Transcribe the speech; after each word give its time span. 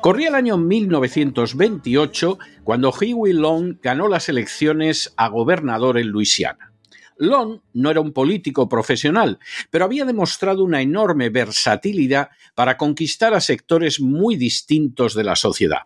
Corría 0.00 0.28
el 0.28 0.34
año 0.34 0.56
1928 0.58 2.38
cuando 2.64 2.90
Huey 2.90 3.32
Long 3.32 3.78
ganó 3.82 4.08
las 4.08 4.28
elecciones 4.28 5.12
a 5.16 5.28
gobernador 5.28 5.98
en 5.98 6.08
Luisiana. 6.08 6.72
Long 7.18 7.60
no 7.74 7.90
era 7.90 8.00
un 8.00 8.12
político 8.12 8.68
profesional, 8.68 9.38
pero 9.70 9.84
había 9.84 10.04
demostrado 10.04 10.62
una 10.62 10.80
enorme 10.80 11.30
versatilidad 11.30 12.30
para 12.54 12.76
conquistar 12.76 13.34
a 13.34 13.40
sectores 13.40 14.00
muy 14.00 14.36
distintos 14.36 15.14
de 15.14 15.24
la 15.24 15.34
sociedad. 15.34 15.82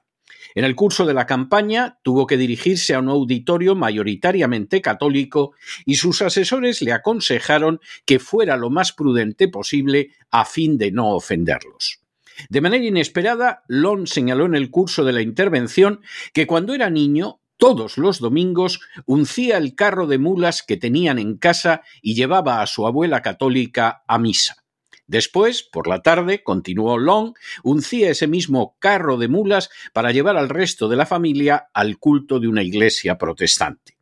En 0.55 0.65
el 0.65 0.75
curso 0.75 1.07
de 1.07 1.15
la 1.15 1.27
campaña 1.27 1.99
tuvo 2.03 2.27
que 2.27 2.37
dirigirse 2.37 2.95
a 2.95 2.99
un 2.99 3.09
auditorio 3.09 3.75
mayoritariamente 3.75 4.83
católico 4.83 5.53
y 5.87 5.95
sus 5.95 6.21
asesores 6.21 6.83
le 6.83 6.93
aconsejaron 6.93 7.81
que 8.05 8.19
fuera 8.19 8.59
lo 8.59 8.69
más 8.69 8.93
prudente 8.93 9.49
posible 9.49 10.11
a 10.31 10.45
fin 10.45 10.77
de 10.77 10.93
no 10.93 11.15
ofenderlos. 11.15 12.02
De 12.49 12.61
manera 12.61 12.85
inesperada, 12.85 13.63
Long 13.69 14.07
señaló 14.07 14.47
en 14.47 14.55
el 14.55 14.71
curso 14.71 15.05
de 15.05 15.13
la 15.13 15.23
intervención 15.23 16.01
que 16.33 16.47
cuando 16.47 16.75
era 16.75 16.91
niño, 16.91 17.41
todos 17.57 17.97
los 17.99 18.19
domingos, 18.19 18.81
uncía 19.07 19.57
el 19.57 19.75
carro 19.75 20.07
de 20.07 20.19
mulas 20.19 20.63
que 20.63 20.77
tenían 20.77 21.19
en 21.19 21.37
casa 21.37 21.83
y 22.01 22.15
llevaba 22.15 22.61
a 22.61 22.67
su 22.67 22.87
abuela 22.87 23.23
católica 23.23 24.03
a 24.09 24.19
misa. 24.19 24.65
Después, 25.07 25.63
por 25.63 25.89
la 25.89 26.03
tarde, 26.03 26.43
continuó 26.43 26.99
Long, 26.99 27.35
uncía 27.63 28.11
ese 28.11 28.27
mismo 28.27 28.77
carro 28.79 29.17
de 29.17 29.29
mulas 29.29 29.71
para 29.93 30.11
llevar 30.11 30.37
al 30.37 30.49
resto 30.49 30.89
de 30.89 30.97
la 30.97 31.07
familia 31.07 31.69
al 31.75 31.99
culto 31.99 32.41
de 32.41 32.49
una 32.49 32.63
iglesia 32.63 33.19
protestante. 33.19 34.02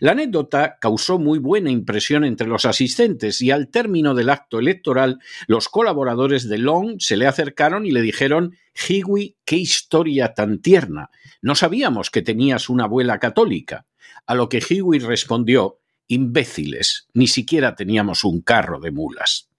La 0.00 0.12
anécdota 0.12 0.78
causó 0.80 1.18
muy 1.18 1.38
buena 1.38 1.70
impresión 1.70 2.24
entre 2.24 2.46
los 2.46 2.64
asistentes 2.64 3.40
y 3.40 3.50
al 3.50 3.68
término 3.68 4.14
del 4.14 4.30
acto 4.30 4.58
electoral 4.58 5.20
los 5.46 5.68
colaboradores 5.68 6.48
de 6.48 6.58
Long 6.58 6.96
se 6.98 7.16
le 7.16 7.26
acercaron 7.26 7.86
y 7.86 7.92
le 7.92 8.02
dijeron 8.02 8.56
Hiwi, 8.88 9.36
qué 9.44 9.56
historia 9.56 10.34
tan 10.34 10.60
tierna. 10.60 11.10
No 11.42 11.54
sabíamos 11.54 12.10
que 12.10 12.22
tenías 12.22 12.68
una 12.68 12.84
abuela 12.84 13.18
católica. 13.18 13.86
A 14.26 14.34
lo 14.34 14.48
que 14.48 14.62
Hiwi 14.66 14.98
respondió 14.98 15.78
imbéciles, 16.06 17.08
ni 17.14 17.28
siquiera 17.28 17.74
teníamos 17.76 18.24
un 18.24 18.40
carro 18.40 18.80
de 18.80 18.90
mulas. 18.90 19.49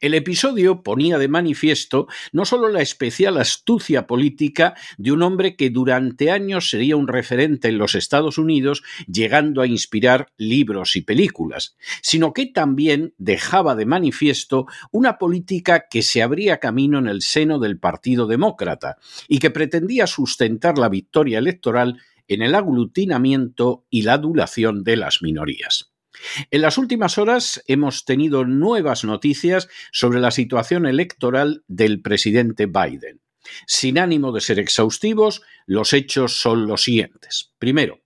El 0.00 0.14
episodio 0.14 0.82
ponía 0.82 1.18
de 1.18 1.28
manifiesto 1.28 2.06
no 2.32 2.44
solo 2.44 2.68
la 2.68 2.82
especial 2.82 3.38
astucia 3.38 4.06
política 4.06 4.74
de 4.98 5.12
un 5.12 5.22
hombre 5.22 5.56
que 5.56 5.70
durante 5.70 6.30
años 6.30 6.70
sería 6.70 6.96
un 6.96 7.08
referente 7.08 7.68
en 7.68 7.78
los 7.78 7.94
Estados 7.94 8.38
Unidos, 8.38 8.82
llegando 9.06 9.62
a 9.62 9.66
inspirar 9.66 10.28
libros 10.36 10.96
y 10.96 11.02
películas, 11.02 11.76
sino 12.02 12.32
que 12.32 12.46
también 12.46 13.14
dejaba 13.18 13.74
de 13.74 13.86
manifiesto 13.86 14.66
una 14.90 15.18
política 15.18 15.86
que 15.90 16.02
se 16.02 16.22
abría 16.22 16.58
camino 16.58 16.98
en 16.98 17.08
el 17.08 17.22
seno 17.22 17.58
del 17.58 17.78
Partido 17.78 18.26
Demócrata 18.26 18.96
y 19.28 19.38
que 19.38 19.50
pretendía 19.50 20.06
sustentar 20.06 20.78
la 20.78 20.88
victoria 20.88 21.38
electoral 21.38 22.00
en 22.28 22.42
el 22.42 22.54
aglutinamiento 22.54 23.86
y 23.90 24.02
la 24.02 24.14
adulación 24.14 24.82
de 24.84 24.96
las 24.96 25.22
minorías. 25.22 25.95
En 26.50 26.62
las 26.62 26.78
últimas 26.78 27.18
horas 27.18 27.62
hemos 27.66 28.04
tenido 28.04 28.44
nuevas 28.44 29.04
noticias 29.04 29.68
sobre 29.92 30.20
la 30.20 30.30
situación 30.30 30.86
electoral 30.86 31.64
del 31.68 32.00
presidente 32.00 32.66
Biden. 32.66 33.20
Sin 33.66 33.98
ánimo 33.98 34.32
de 34.32 34.40
ser 34.40 34.58
exhaustivos, 34.58 35.42
los 35.66 35.92
hechos 35.92 36.40
son 36.40 36.66
los 36.66 36.82
siguientes. 36.82 37.52
Primero, 37.58 38.00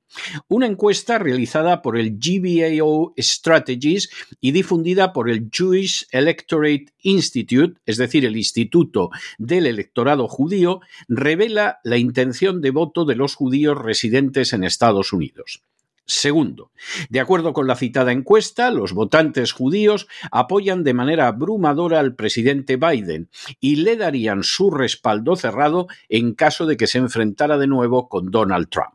una 0.48 0.66
encuesta 0.66 1.18
realizada 1.18 1.82
por 1.82 1.96
el 1.96 2.18
GBAO 2.18 3.14
Strategies 3.16 4.10
y 4.40 4.50
difundida 4.52 5.12
por 5.12 5.30
el 5.30 5.48
Jewish 5.52 6.06
Electorate 6.10 6.86
Institute, 7.02 7.80
es 7.86 7.96
decir, 7.96 8.24
el 8.24 8.36
Instituto 8.36 9.10
del 9.38 9.66
Electorado 9.66 10.26
Judío, 10.26 10.80
revela 11.08 11.78
la 11.84 11.96
intención 11.96 12.60
de 12.60 12.70
voto 12.70 13.04
de 13.04 13.16
los 13.16 13.34
judíos 13.34 13.78
residentes 13.78 14.52
en 14.52 14.64
Estados 14.64 15.12
Unidos. 15.12 15.62
Segundo, 16.10 16.72
de 17.08 17.20
acuerdo 17.20 17.52
con 17.52 17.68
la 17.68 17.76
citada 17.76 18.10
encuesta, 18.10 18.72
los 18.72 18.94
votantes 18.94 19.52
judíos 19.52 20.08
apoyan 20.32 20.82
de 20.82 20.92
manera 20.92 21.28
abrumadora 21.28 22.00
al 22.00 22.16
presidente 22.16 22.76
Biden 22.76 23.30
y 23.60 23.76
le 23.76 23.96
darían 23.96 24.42
su 24.42 24.72
respaldo 24.72 25.36
cerrado 25.36 25.86
en 26.08 26.34
caso 26.34 26.66
de 26.66 26.76
que 26.76 26.88
se 26.88 26.98
enfrentara 26.98 27.58
de 27.58 27.68
nuevo 27.68 28.08
con 28.08 28.32
Donald 28.32 28.68
Trump. 28.70 28.94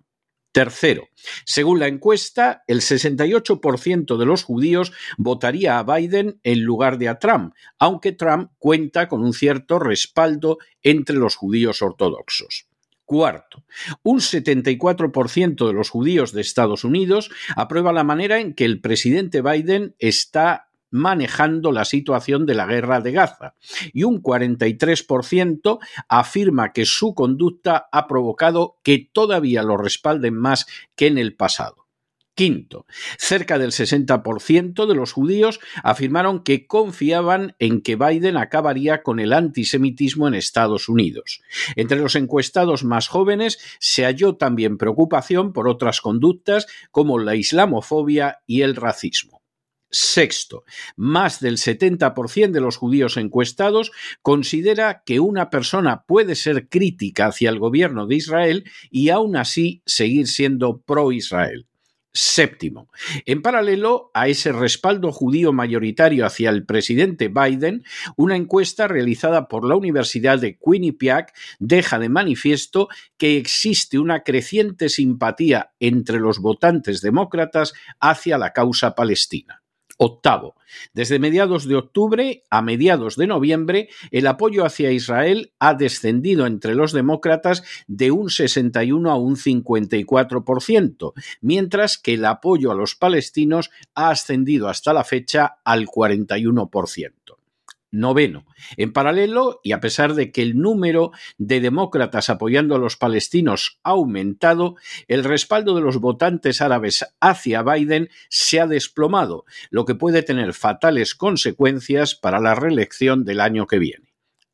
Tercero, 0.52 1.08
según 1.46 1.80
la 1.80 1.88
encuesta, 1.88 2.66
el 2.68 2.82
68% 2.82 4.18
de 4.18 4.26
los 4.26 4.44
judíos 4.44 4.92
votaría 5.18 5.80
a 5.80 5.84
Biden 5.84 6.42
en 6.44 6.64
lugar 6.64 6.98
de 6.98 7.08
a 7.08 7.18
Trump, 7.18 7.54
aunque 7.80 8.12
Trump 8.12 8.52
cuenta 8.60 9.08
con 9.08 9.24
un 9.24 9.32
cierto 9.32 9.80
respaldo 9.80 10.58
entre 10.82 11.16
los 11.16 11.38
judíos 11.38 11.82
ortodoxos. 11.82 12.68
Cuarto, 13.06 13.64
un 14.02 14.20
74% 14.20 15.68
de 15.68 15.74
los 15.74 15.90
judíos 15.90 16.32
de 16.32 16.42
Estados 16.42 16.84
Unidos 16.84 17.30
aprueba 17.56 17.94
la 17.94 18.04
manera 18.04 18.40
en 18.40 18.56
que 18.56 18.66
el 18.66 18.82
presidente 18.82 19.42
Biden 19.42 19.96
está 20.00 20.70
manejando 20.90 21.72
la 21.72 21.86
situación 21.86 22.46
de 22.46 22.56
la 22.56 22.66
guerra 22.66 23.02
de 23.02 23.12
Gaza 23.12 23.56
y 23.94 24.04
un 24.04 24.24
43% 24.24 25.80
afirma 26.08 26.72
que 26.72 26.86
su 26.86 27.14
conducta 27.14 27.88
ha 27.92 28.08
provocado 28.08 28.78
que 28.82 29.10
todavía 29.12 29.62
lo 29.62 29.78
respalden 29.78 30.36
más 30.36 30.66
que 30.96 31.08
en 31.08 31.18
el 31.18 31.36
pasado. 31.36 31.85
Quinto, 32.36 32.86
cerca 33.18 33.58
del 33.58 33.72
60% 33.72 34.86
de 34.86 34.94
los 34.94 35.14
judíos 35.14 35.62
afirmaron 35.84 36.44
que 36.44 36.68
confiaban 36.68 37.56
en 37.60 37.82
que 37.82 37.96
Biden 37.96 38.36
acabaría 38.36 39.04
con 39.04 39.22
el 39.22 39.32
antisemitismo 39.32 40.28
en 40.28 40.34
Estados 40.34 40.90
Unidos. 40.90 41.42
Entre 41.78 41.98
los 41.98 42.16
encuestados 42.16 42.84
más 42.84 43.08
jóvenes 43.08 43.58
se 43.80 44.04
halló 44.04 44.36
también 44.36 44.78
preocupación 44.78 45.54
por 45.54 45.70
otras 45.70 46.02
conductas 46.02 46.68
como 46.92 47.20
la 47.20 47.36
islamofobia 47.36 48.40
y 48.46 48.62
el 48.62 48.76
racismo. 48.76 49.42
Sexto, 49.90 50.66
más 50.98 51.40
del 51.40 51.58
70% 51.58 52.52
de 52.52 52.60
los 52.60 52.76
judíos 52.76 53.16
encuestados 53.16 53.94
considera 54.22 55.04
que 55.06 55.22
una 55.22 55.50
persona 55.50 56.04
puede 56.06 56.36
ser 56.36 56.68
crítica 56.68 57.28
hacia 57.28 57.50
el 57.50 57.60
gobierno 57.60 58.06
de 58.06 58.16
Israel 58.16 58.66
y 58.92 59.08
aún 59.08 59.38
así 59.38 59.84
seguir 59.86 60.28
siendo 60.28 60.82
pro-Israel. 60.82 61.68
Séptimo, 62.18 62.90
en 63.26 63.42
paralelo 63.42 64.10
a 64.14 64.30
ese 64.30 64.54
respaldo 64.54 65.12
judío 65.12 65.52
mayoritario 65.52 66.26
hacia 66.26 66.50
el 66.50 66.66
presidente 66.66 67.28
Biden, 67.28 67.84
una 68.16 68.38
encuesta 68.38 68.88
realizada 68.88 69.50
por 69.50 69.68
la 69.68 69.76
Universidad 69.76 70.40
de 70.40 70.58
Quinnipiac 70.58 71.36
deja 71.60 72.00
de 72.00 72.08
manifiesto 72.08 72.88
que 73.18 73.36
existe 73.36 74.00
una 74.00 74.24
creciente 74.24 74.88
simpatía 74.88 75.74
entre 75.82 76.22
los 76.22 76.40
votantes 76.40 77.02
demócratas 77.02 77.74
hacia 78.00 78.38
la 78.38 78.54
causa 78.54 78.96
palestina. 78.96 79.65
Octavo, 79.98 80.56
desde 80.94 81.20
mediados 81.20 81.68
de 81.68 81.76
octubre 81.76 82.44
a 82.50 82.62
mediados 82.62 83.16
de 83.16 83.28
noviembre, 83.28 83.90
el 84.12 84.28
apoyo 84.28 84.66
hacia 84.66 84.92
Israel 84.92 85.54
ha 85.60 85.74
descendido 85.74 86.46
entre 86.46 86.76
los 86.76 86.92
demócratas 86.92 87.64
de 87.88 88.12
un 88.12 88.30
61 88.30 89.10
a 89.10 89.16
un 89.16 89.38
54%, 89.38 91.14
mientras 91.42 91.98
que 91.98 92.16
el 92.16 92.26
apoyo 92.26 92.72
a 92.72 92.76
los 92.76 92.96
palestinos 92.96 93.72
ha 93.94 94.10
ascendido 94.10 94.68
hasta 94.68 94.94
la 94.94 95.04
fecha 95.04 95.58
al 95.64 95.86
41%. 95.86 97.36
Noveno. 97.96 98.46
En 98.78 98.94
paralelo, 98.94 99.60
y 99.64 99.72
a 99.72 99.80
pesar 99.80 100.14
de 100.14 100.32
que 100.32 100.42
el 100.42 100.58
número 100.58 101.12
de 101.38 101.62
demócratas 101.62 102.30
apoyando 102.30 102.76
a 102.76 102.80
los 102.80 102.98
palestinos 102.98 103.80
ha 103.84 103.92
aumentado, 103.92 104.76
el 105.08 105.24
respaldo 105.24 105.76
de 105.76 105.82
los 105.82 105.98
votantes 105.98 106.62
árabes 106.62 107.06
hacia 107.20 107.64
Biden 107.64 108.10
se 108.30 108.60
ha 108.60 108.68
desplomado, 108.68 109.46
lo 109.70 109.86
que 109.86 109.96
puede 109.96 110.24
tener 110.24 110.54
fatales 110.54 111.16
consecuencias 111.16 112.16
para 112.16 112.40
la 112.40 112.56
reelección 112.56 113.24
del 113.24 113.40
año 113.40 113.68
que 113.68 113.80
viene 113.80 114.05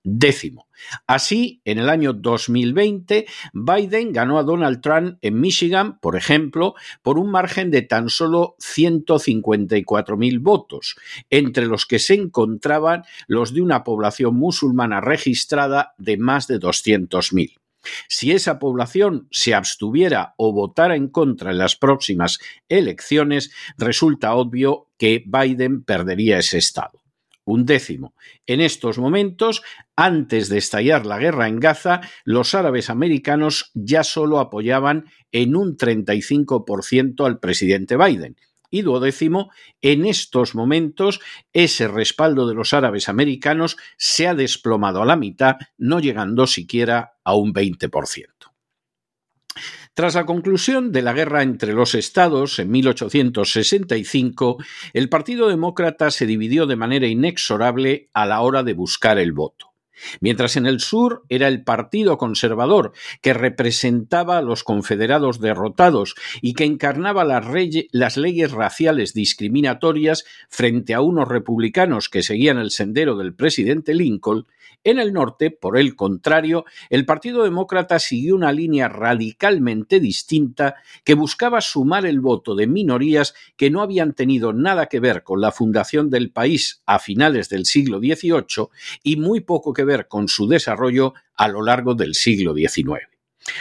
décimo. 0.04 0.68
Así, 1.06 1.62
en 1.66 1.78
el 1.78 1.90
año 1.90 2.14
2020, 2.14 3.28
Biden 3.54 4.14
ganó 4.14 4.40
a 4.40 4.44
Donald 4.44 4.82
Trump 4.82 5.18
en 5.22 5.40
Michigan, 5.40 6.00
por 6.00 6.16
ejemplo, 6.16 6.76
por 7.02 7.20
un 7.20 7.30
margen 7.30 7.72
de 7.72 7.84
tan 7.84 8.10
solo 8.10 8.56
154.000 8.60 10.40
votos, 10.42 10.96
entre 11.30 11.68
los 11.68 11.86
que 11.86 12.00
se 12.00 12.16
encontraban 12.16 13.04
los 13.28 13.54
de 13.54 13.62
una 13.62 13.84
población 13.84 14.36
musulmana 14.36 15.02
registrada 15.02 15.94
de 15.98 16.18
más 16.18 16.48
de 16.48 16.60
200.000. 16.60 17.58
Si 18.08 18.32
esa 18.32 18.60
población 18.60 19.28
se 19.32 19.56
abstuviera 19.56 20.36
o 20.38 20.54
votara 20.54 20.96
en 20.96 21.08
contra 21.08 21.52
en 21.52 21.58
las 21.58 21.76
próximas 21.76 22.40
elecciones, 22.70 23.52
resulta 23.78 24.36
obvio 24.36 24.88
que 24.98 25.24
Biden 25.26 25.84
perdería 25.84 26.38
ese 26.38 26.60
estado 26.60 27.01
un 27.46 27.66
décimo. 27.66 28.14
En 28.46 28.62
estos 28.62 28.98
momentos, 28.98 29.64
antes 29.96 30.50
de 30.50 30.58
estallar 30.58 31.06
la 31.06 31.20
guerra 31.20 31.48
en 31.48 31.60
Gaza, 31.60 32.02
los 32.24 32.56
árabes 32.56 32.90
americanos 32.90 33.72
ya 33.74 34.04
solo 34.04 34.40
apoyaban 34.40 35.06
en 35.32 35.56
un 35.56 35.78
35% 35.78 37.26
al 37.26 37.40
presidente 37.40 37.98
Biden. 37.98 38.38
Y 38.74 38.84
duodécimo, 38.84 39.52
en 39.82 40.06
estos 40.06 40.56
momentos 40.56 41.20
ese 41.52 41.90
respaldo 41.90 42.48
de 42.48 42.56
los 42.56 42.74
árabes 42.74 43.10
americanos 43.10 43.76
se 43.98 44.28
ha 44.28 44.34
desplomado 44.34 45.02
a 45.02 45.06
la 45.06 45.18
mitad, 45.18 45.58
no 45.78 46.00
llegando 46.00 46.48
siquiera 46.48 47.16
a 47.26 47.36
un 47.36 47.54
20%. 47.54 48.41
Tras 49.94 50.16
la 50.16 50.26
conclusión 50.26 50.94
de 50.94 51.02
la 51.02 51.12
guerra 51.12 51.44
entre 51.44 51.74
los 51.74 51.96
estados 51.96 52.60
en 52.60 52.72
1865, 52.72 54.58
el 54.94 55.10
Partido 55.10 55.50
Demócrata 55.50 56.12
se 56.12 56.26
dividió 56.26 56.66
de 56.66 56.78
manera 56.78 57.08
inexorable 57.08 58.10
a 58.14 58.26
la 58.26 58.40
hora 58.40 58.64
de 58.64 58.74
buscar 58.74 59.20
el 59.20 59.34
voto. 59.34 59.74
Mientras 60.22 60.56
en 60.56 60.66
el 60.66 60.80
sur 60.80 61.24
era 61.28 61.50
el 61.50 61.64
Partido 61.64 62.18
Conservador, 62.18 62.94
que 63.22 63.34
representaba 63.34 64.38
a 64.38 64.42
los 64.42 64.64
confederados 64.64 65.42
derrotados 65.42 66.16
y 66.42 66.54
que 66.54 66.64
encarnaba 66.64 67.26
las, 67.26 67.46
las, 67.92 68.18
leyes 68.18 68.52
raciales 68.52 69.14
discriminatorias 69.14 70.24
frente 70.50 70.94
a 70.94 71.02
unos 71.02 71.28
republicanos 71.28 72.08
que 72.08 72.24
seguían 72.24 72.58
el 72.58 72.72
sendero 72.72 73.18
del 73.18 73.34
presidente 73.34 73.94
Lincoln, 73.94 74.48
en 74.84 75.00
el 75.00 75.14
norte, 75.14 75.52
por 75.52 75.78
el 75.78 75.96
contrario, 75.96 76.66
el 76.90 77.06
Partido 77.06 77.44
Demócrata 77.44 78.00
siguió 78.00 78.36
una 78.36 78.52
línea 78.52 78.88
radicalmente 78.88 80.00
distinta 80.00 80.76
que 81.04 81.14
buscaba 81.14 81.62
sumar 81.62 82.06
el 82.06 82.20
voto 82.20 82.56
de 82.56 82.68
minorías 82.68 83.34
que 83.58 83.70
no 83.70 83.82
habían 83.82 84.14
tenido 84.14 84.54
nada 84.54 84.88
que 84.88 85.00
ver 85.00 85.24
con 85.24 85.42
la 85.42 85.52
fundación 85.52 86.10
del 86.10 86.32
país 86.32 86.82
a 86.86 87.00
finales 87.00 87.50
del 87.50 87.66
siglo 87.66 88.00
XVIII 88.00 88.70
y 89.04 89.16
muy 89.18 89.42
poco 89.42 89.74
que 89.74 89.84
ver 89.84 90.08
con 90.08 90.28
su 90.28 90.48
desarrollo 90.48 91.14
a 91.36 91.48
lo 91.48 91.62
largo 91.62 91.94
del 91.94 92.16
siglo 92.16 92.54
XIX. 92.54 93.11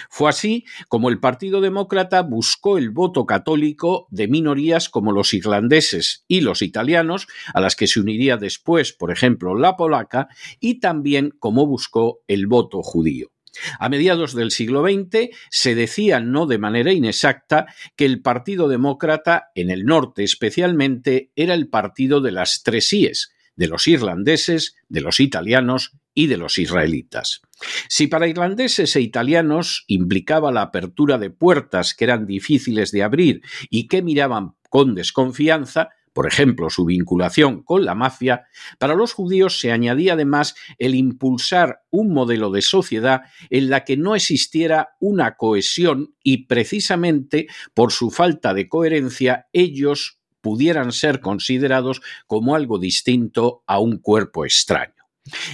Fue 0.09 0.31
así 0.31 0.65
como 0.89 1.09
el 1.09 1.21
Partido 1.21 1.61
Demócrata 1.61 2.23
buscó 2.23 2.79
el 2.79 2.91
voto 2.91 3.27
católico 3.27 4.07
de 4.11 4.29
minorías 4.29 4.89
como 4.89 5.13
los 5.13 5.35
irlandeses 5.35 6.25
y 6.29 6.41
los 6.41 6.63
italianos, 6.63 7.27
a 7.53 7.61
las 7.61 7.77
que 7.77 7.87
se 7.87 8.01
uniría 8.01 8.37
después, 8.37 8.93
por 8.93 9.11
ejemplo, 9.11 9.55
la 9.55 9.77
polaca, 9.77 10.29
y 10.61 10.81
también 10.81 11.33
como 11.39 11.67
buscó 11.67 12.21
el 12.29 12.47
voto 12.47 12.83
judío. 12.83 13.31
A 13.79 13.89
mediados 13.89 14.35
del 14.35 14.51
siglo 14.51 14.83
XX 14.83 15.31
se 15.51 15.75
decía, 15.75 16.21
no 16.21 16.47
de 16.47 16.59
manera 16.59 16.93
inexacta, 16.93 17.67
que 17.97 18.05
el 18.05 18.23
Partido 18.23 18.69
Demócrata, 18.69 19.51
en 19.55 19.71
el 19.71 19.85
norte 19.85 20.23
especialmente, 20.23 21.31
era 21.35 21.55
el 21.55 21.69
partido 21.69 22.21
de 22.21 22.33
las 22.33 22.63
tres 22.63 22.93
IES, 22.93 23.33
de 23.57 23.69
los 23.69 23.87
irlandeses, 23.89 24.77
de 24.89 25.01
los 25.01 25.21
italianos 25.21 25.93
y 26.15 26.29
de 26.29 26.37
los 26.37 26.59
israelitas. 26.59 27.43
Si 27.89 28.07
para 28.07 28.29
irlandeses 28.29 28.97
e 28.97 29.01
italianos 29.01 29.85
implicaba 29.87 30.53
la 30.53 30.63
apertura 30.63 31.19
de 31.19 31.31
puertas 31.31 31.95
que 31.95 32.05
eran 32.05 32.27
difíciles 32.27 32.91
de 32.91 33.03
abrir 33.03 33.43
y 33.69 33.89
que 33.89 34.03
miraban 34.03 34.55
con 34.69 34.95
desconfianza, 34.95 35.91
por 36.13 36.27
ejemplo, 36.27 36.71
su 36.71 36.85
vinculación 36.85 37.63
con 37.63 37.85
la 37.85 37.95
mafia, 37.95 38.47
para 38.79 38.95
los 38.95 39.13
judíos 39.13 39.61
se 39.61 39.73
añadía 39.73 40.15
además 40.15 40.55
el 40.79 40.95
impulsar 40.95 41.83
un 41.91 42.13
modelo 42.13 42.51
de 42.51 42.63
sociedad 42.63 43.23
en 43.49 43.71
la 43.71 43.85
que 43.85 43.97
no 43.97 44.15
existiera 44.15 44.91
una 44.99 45.37
cohesión 45.37 46.15
y 46.23 46.47
precisamente 46.47 47.47
por 47.75 47.93
su 47.93 48.11
falta 48.11 48.55
de 48.55 48.69
coherencia 48.69 49.47
ellos 49.53 50.19
pudieran 50.41 50.93
ser 50.93 51.21
considerados 51.21 52.01
como 52.27 52.55
algo 52.55 52.79
distinto 52.79 53.63
a 53.67 53.79
un 53.79 53.99
cuerpo 53.99 54.45
extraño. 54.45 55.00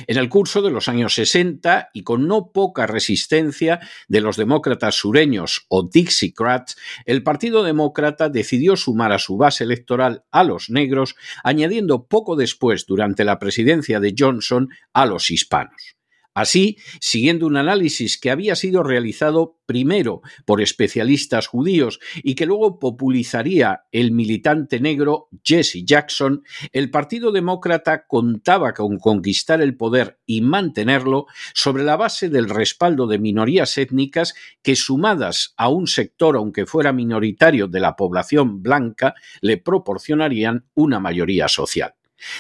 En 0.07 0.17
el 0.17 0.29
curso 0.29 0.63
de 0.63 0.71
los 0.71 0.89
años 0.89 1.15
60 1.15 1.91
y 1.93 2.03
con 2.03 2.29
no 2.29 2.53
poca 2.53 2.87
resistencia 2.87 3.81
de 4.09 4.21
los 4.21 4.37
demócratas 4.37 4.95
sureños 4.95 5.67
o 5.69 5.83
Dixiecrats, 5.83 6.77
el 7.05 7.23
Partido 7.23 7.63
Demócrata 7.63 8.29
decidió 8.29 8.77
sumar 8.77 9.13
a 9.13 9.19
su 9.19 9.37
base 9.37 9.65
electoral 9.65 10.25
a 10.31 10.45
los 10.45 10.71
negros, 10.71 11.17
añadiendo 11.43 12.07
poco 12.07 12.37
después, 12.37 12.87
durante 12.87 13.25
la 13.25 13.39
presidencia 13.39 14.01
de 14.01 14.15
Johnson, 14.17 14.69
a 14.93 15.07
los 15.07 15.31
hispanos. 15.31 15.97
Así, 16.37 16.77
siguiendo 17.01 17.47
un 17.47 17.57
análisis 17.57 18.21
que 18.21 18.31
había 18.31 18.57
sido 18.57 18.83
realizado 18.83 19.57
primero 19.65 20.21
por 20.45 20.61
especialistas 20.61 21.47
judíos 21.47 21.99
y 22.17 22.35
que 22.35 22.45
luego 22.45 22.79
popularizaría 22.79 23.85
el 23.91 24.13
militante 24.13 24.79
negro 24.79 25.31
Jesse 25.43 25.83
Jackson, 25.83 26.43
el 26.73 26.91
Partido 26.91 27.33
Demócrata 27.33 28.07
contaba 28.07 28.75
con 28.75 28.99
conquistar 28.99 29.63
el 29.63 29.79
poder 29.79 30.19
y 30.27 30.43
mantenerlo 30.43 31.25
sobre 31.55 31.85
la 31.85 31.97
base 31.97 32.29
del 32.29 32.51
respaldo 32.51 33.07
de 33.07 33.19
minorías 33.19 33.79
étnicas 33.79 34.35
que, 34.63 34.77
sumadas 34.77 35.55
a 35.57 35.71
un 35.71 35.87
sector, 35.87 36.37
aunque 36.37 36.67
fuera 36.67 36.93
minoritario, 36.93 37.67
de 37.67 37.81
la 37.81 37.97
población 37.97 38.63
blanca, 38.63 39.15
le 39.41 39.57
proporcionarían 39.57 40.67
una 40.75 41.01
mayoría 41.01 41.49
social. 41.49 41.96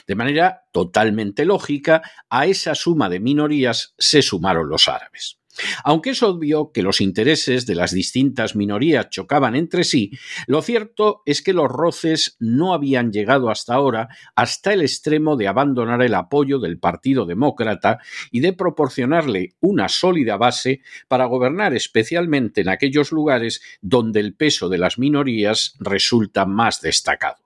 De 0.06 0.14
manera 0.14 0.64
totalmente 0.73 1.45
lógica, 1.45 2.02
a 2.28 2.47
esa 2.47 2.75
suma 2.75 3.09
de 3.09 3.21
minorías 3.21 3.95
se 3.99 4.23
sumaron 4.23 4.68
los 4.68 4.88
árabes. 4.88 5.38
Aunque 5.85 6.11
es 6.11 6.23
obvio 6.23 6.71
que 6.73 6.83
los 6.83 7.00
intereses 7.00 7.66
de 7.66 7.75
las 7.75 7.92
distintas 7.92 8.56
minorías 8.56 9.09
chocaban 9.11 9.56
entre 9.56 9.85
sí, 9.85 10.11
lo 10.47 10.62
cierto 10.62 11.23
es 11.25 11.42
que 11.42 11.52
los 11.52 11.71
roces 11.71 12.37
no 12.38 12.75
habían 12.75 13.12
llegado 13.12 13.50
hasta 13.50 13.75
ahora 13.75 14.09
hasta 14.35 14.73
el 14.73 14.83
extremo 14.83 15.37
de 15.37 15.49
abandonar 15.49 16.02
el 16.02 16.14
apoyo 16.14 16.59
del 16.59 16.78
Partido 16.78 17.25
Demócrata 17.25 17.99
y 18.30 18.40
de 18.40 18.52
proporcionarle 18.52 19.54
una 19.61 19.88
sólida 19.88 20.37
base 20.37 20.80
para 21.09 21.25
gobernar 21.26 21.75
especialmente 21.75 22.61
en 22.61 22.68
aquellos 22.68 23.12
lugares 23.12 23.62
donde 23.80 24.21
el 24.21 24.35
peso 24.35 24.68
de 24.68 24.78
las 24.78 24.99
minorías 24.99 25.75
resulta 25.78 26.45
más 26.45 26.80
destacado. 26.80 27.46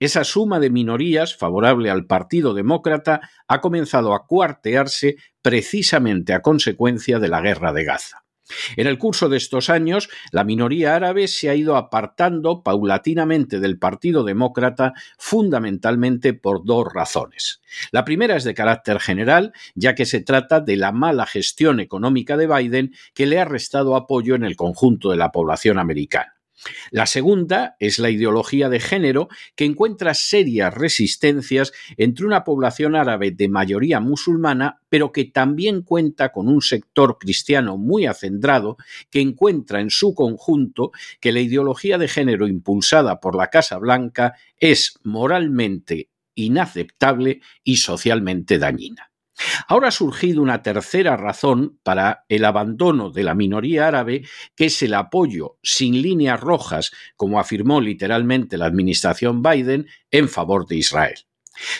Esa 0.00 0.24
suma 0.24 0.60
de 0.60 0.70
minorías 0.70 1.36
favorable 1.36 1.90
al 1.90 2.06
Partido 2.06 2.54
Demócrata 2.54 3.28
ha 3.48 3.60
comenzado 3.60 4.14
a 4.14 4.26
cuartearse 4.26 5.16
precisamente 5.42 6.32
a 6.32 6.42
consecuencia 6.42 7.18
de 7.18 7.28
la 7.28 7.40
guerra 7.40 7.72
de 7.72 7.84
Gaza. 7.84 8.24
En 8.76 8.86
el 8.86 8.98
curso 8.98 9.28
de 9.28 9.38
estos 9.38 9.70
años, 9.70 10.10
la 10.30 10.44
minoría 10.44 10.94
árabe 10.94 11.28
se 11.28 11.48
ha 11.48 11.54
ido 11.54 11.76
apartando 11.76 12.62
paulatinamente 12.62 13.58
del 13.58 13.78
Partido 13.78 14.22
Demócrata 14.22 14.92
fundamentalmente 15.18 16.34
por 16.34 16.64
dos 16.64 16.92
razones. 16.92 17.62
La 17.90 18.04
primera 18.04 18.36
es 18.36 18.44
de 18.44 18.54
carácter 18.54 19.00
general, 19.00 19.52
ya 19.74 19.94
que 19.94 20.04
se 20.04 20.20
trata 20.20 20.60
de 20.60 20.76
la 20.76 20.92
mala 20.92 21.26
gestión 21.26 21.80
económica 21.80 22.36
de 22.36 22.46
Biden 22.46 22.94
que 23.14 23.26
le 23.26 23.40
ha 23.40 23.46
restado 23.46 23.96
apoyo 23.96 24.34
en 24.34 24.44
el 24.44 24.56
conjunto 24.56 25.10
de 25.10 25.16
la 25.16 25.32
población 25.32 25.78
americana. 25.78 26.33
La 26.90 27.06
segunda 27.06 27.76
es 27.78 27.98
la 27.98 28.10
ideología 28.10 28.68
de 28.68 28.80
género, 28.80 29.28
que 29.56 29.64
encuentra 29.64 30.14
serias 30.14 30.72
resistencias 30.72 31.72
entre 31.96 32.26
una 32.26 32.44
población 32.44 32.96
árabe 32.96 33.30
de 33.30 33.48
mayoría 33.48 34.00
musulmana, 34.00 34.80
pero 34.88 35.12
que 35.12 35.24
también 35.24 35.82
cuenta 35.82 36.32
con 36.32 36.48
un 36.48 36.62
sector 36.62 37.18
cristiano 37.18 37.76
muy 37.76 38.06
acendrado, 38.06 38.76
que 39.10 39.20
encuentra 39.20 39.80
en 39.80 39.90
su 39.90 40.14
conjunto 40.14 40.92
que 41.20 41.32
la 41.32 41.40
ideología 41.40 41.98
de 41.98 42.08
género 42.08 42.46
impulsada 42.46 43.20
por 43.20 43.36
la 43.36 43.48
Casa 43.48 43.78
Blanca 43.78 44.34
es 44.58 44.98
moralmente 45.02 46.10
inaceptable 46.34 47.40
y 47.62 47.76
socialmente 47.76 48.58
dañina. 48.58 49.13
Ahora 49.68 49.88
ha 49.88 49.92
surgido 49.92 50.42
una 50.42 50.62
tercera 50.62 51.16
razón 51.16 51.78
para 51.82 52.24
el 52.28 52.44
abandono 52.44 53.10
de 53.10 53.24
la 53.24 53.34
minoría 53.34 53.88
árabe, 53.88 54.26
que 54.54 54.66
es 54.66 54.82
el 54.82 54.94
apoyo 54.94 55.58
sin 55.62 56.00
líneas 56.00 56.40
rojas, 56.40 56.92
como 57.16 57.40
afirmó 57.40 57.80
literalmente 57.80 58.56
la 58.56 58.66
administración 58.66 59.42
Biden, 59.42 59.86
en 60.10 60.28
favor 60.28 60.66
de 60.66 60.76
Israel. 60.76 61.14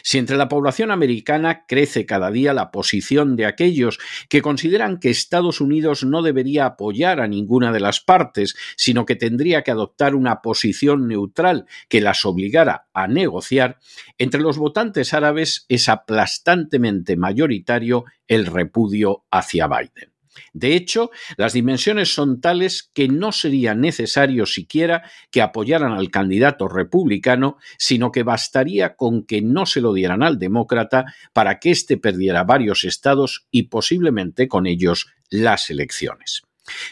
Si 0.03 0.19
entre 0.19 0.37
la 0.37 0.49
población 0.49 0.91
americana 0.91 1.65
crece 1.67 2.07
cada 2.07 2.31
día 2.31 2.55
la 2.55 2.71
posición 2.71 3.37
de 3.37 3.47
aquellos 3.47 3.99
que 4.29 4.43
consideran 4.43 4.99
que 4.99 5.11
Estados 5.11 5.61
Unidos 5.61 6.05
no 6.05 6.23
debería 6.23 6.67
apoyar 6.67 7.21
a 7.21 7.29
ninguna 7.29 7.73
de 7.73 7.81
las 7.81 8.01
partes, 8.01 8.57
sino 8.77 9.07
que 9.07 9.17
tendría 9.17 9.63
que 9.63 9.71
adoptar 9.71 10.15
una 10.15 10.43
posición 10.43 11.09
neutral 11.09 11.67
que 11.89 12.01
las 12.01 12.25
obligara 12.25 12.87
a 12.93 13.09
negociar, 13.09 13.79
entre 14.19 14.41
los 14.41 14.59
votantes 14.59 15.15
árabes 15.15 15.67
es 15.69 15.89
aplastantemente 15.89 17.17
mayoritario 17.17 18.05
el 18.29 18.47
repudio 18.47 19.25
hacia 19.31 19.67
Biden. 19.67 20.14
De 20.53 20.75
hecho, 20.75 21.11
las 21.37 21.53
dimensiones 21.53 22.15
son 22.15 22.41
tales 22.41 22.91
que 22.93 23.09
no 23.09 23.33
sería 23.33 23.75
necesario 23.75 24.47
siquiera 24.47 25.11
que 25.31 25.43
apoyaran 25.43 25.93
al 25.93 26.11
candidato 26.11 26.69
republicano, 26.69 27.59
sino 27.79 28.13
que 28.13 28.23
bastaría 28.23 28.97
con 28.97 29.25
que 29.25 29.43
no 29.43 29.67
se 29.67 29.81
lo 29.81 29.93
dieran 29.93 30.23
al 30.23 30.39
demócrata 30.39 31.05
para 31.33 31.59
que 31.59 31.71
éste 31.71 31.97
perdiera 31.97 32.45
varios 32.45 32.85
estados 32.85 33.47
y 33.51 33.65
posiblemente 33.65 34.49
con 34.49 34.67
ellos 34.67 35.09
las 35.31 35.71
elecciones. 35.71 36.43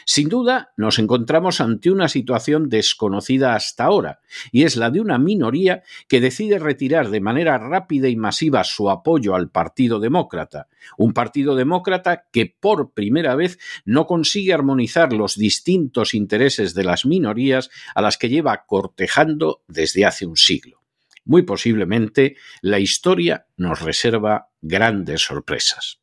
Sin 0.05 0.29
duda, 0.29 0.71
nos 0.77 0.99
encontramos 0.99 1.59
ante 1.59 1.89
una 1.89 2.07
situación 2.07 2.69
desconocida 2.69 3.55
hasta 3.55 3.85
ahora, 3.85 4.19
y 4.51 4.63
es 4.63 4.75
la 4.75 4.91
de 4.91 5.01
una 5.01 5.17
minoría 5.17 5.83
que 6.07 6.21
decide 6.21 6.59
retirar 6.59 7.09
de 7.09 7.21
manera 7.21 7.57
rápida 7.57 8.07
y 8.07 8.15
masiva 8.15 8.63
su 8.63 8.89
apoyo 8.89 9.35
al 9.35 9.49
Partido 9.49 9.99
Demócrata, 9.99 10.67
un 10.97 11.13
Partido 11.13 11.55
Demócrata 11.55 12.25
que 12.31 12.45
por 12.59 12.93
primera 12.93 13.35
vez 13.35 13.57
no 13.85 14.05
consigue 14.05 14.53
armonizar 14.53 15.11
los 15.13 15.35
distintos 15.37 16.13
intereses 16.13 16.73
de 16.73 16.83
las 16.83 17.05
minorías 17.05 17.69
a 17.95 18.01
las 18.01 18.17
que 18.17 18.29
lleva 18.29 18.65
cortejando 18.65 19.63
desde 19.67 20.05
hace 20.05 20.25
un 20.25 20.37
siglo. 20.37 20.81
Muy 21.25 21.43
posiblemente 21.43 22.35
la 22.61 22.79
historia 22.79 23.47
nos 23.55 23.81
reserva 23.81 24.49
grandes 24.61 25.21
sorpresas. 25.21 26.02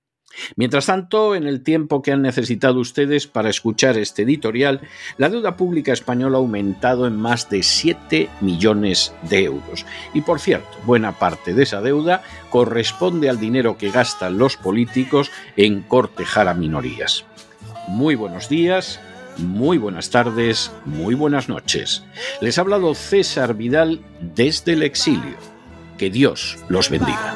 Mientras 0.55 0.85
tanto, 0.85 1.35
en 1.35 1.47
el 1.47 1.61
tiempo 1.61 2.01
que 2.01 2.11
han 2.11 2.21
necesitado 2.21 2.79
ustedes 2.79 3.27
para 3.27 3.49
escuchar 3.49 3.97
este 3.97 4.23
editorial, 4.23 4.81
la 5.17 5.29
deuda 5.29 5.57
pública 5.57 5.93
española 5.93 6.37
ha 6.37 6.39
aumentado 6.39 7.07
en 7.07 7.15
más 7.15 7.49
de 7.49 7.63
7 7.63 8.29
millones 8.41 9.13
de 9.23 9.43
euros. 9.43 9.85
Y 10.13 10.21
por 10.21 10.39
cierto, 10.39 10.69
buena 10.85 11.17
parte 11.19 11.53
de 11.53 11.63
esa 11.63 11.81
deuda 11.81 12.23
corresponde 12.49 13.29
al 13.29 13.39
dinero 13.39 13.77
que 13.77 13.91
gastan 13.91 14.37
los 14.37 14.57
políticos 14.57 15.31
en 15.57 15.81
cortejar 15.81 16.47
a 16.47 16.53
minorías. 16.53 17.25
Muy 17.87 18.15
buenos 18.15 18.47
días, 18.49 18.99
muy 19.37 19.77
buenas 19.77 20.09
tardes, 20.09 20.71
muy 20.85 21.15
buenas 21.15 21.49
noches. 21.49 22.03
Les 22.41 22.57
ha 22.57 22.61
hablado 22.61 22.93
César 22.95 23.55
Vidal 23.55 24.01
desde 24.19 24.73
el 24.73 24.83
exilio. 24.83 25.35
Que 25.97 26.09
Dios 26.09 26.57
los 26.69 26.89
bendiga. 26.89 27.35